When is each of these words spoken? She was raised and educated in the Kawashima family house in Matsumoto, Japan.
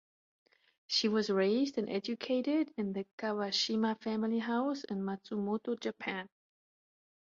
She 0.87 1.07
was 1.07 1.29
raised 1.29 1.77
and 1.77 1.87
educated 1.87 2.73
in 2.75 2.93
the 2.93 3.05
Kawashima 3.19 4.01
family 4.01 4.39
house 4.39 4.83
in 4.85 5.03
Matsumoto, 5.05 5.79
Japan. 5.79 6.27